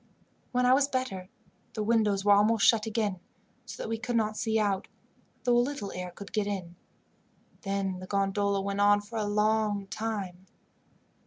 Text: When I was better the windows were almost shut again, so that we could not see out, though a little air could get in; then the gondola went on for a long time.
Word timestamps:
When 0.51 0.65
I 0.65 0.73
was 0.73 0.87
better 0.87 1.29
the 1.73 1.83
windows 1.83 2.25
were 2.25 2.31
almost 2.31 2.65
shut 2.65 2.87
again, 2.87 3.19
so 3.67 3.79
that 3.83 3.87
we 3.87 3.99
could 3.99 4.15
not 4.15 4.35
see 4.35 4.57
out, 4.57 4.87
though 5.43 5.55
a 5.55 5.59
little 5.59 5.91
air 5.91 6.09
could 6.09 6.33
get 6.33 6.47
in; 6.47 6.75
then 7.61 7.99
the 7.99 8.07
gondola 8.07 8.61
went 8.61 8.81
on 8.81 9.01
for 9.01 9.19
a 9.19 9.25
long 9.25 9.85
time. 9.85 10.47